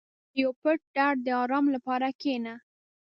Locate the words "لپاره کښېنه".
1.75-2.55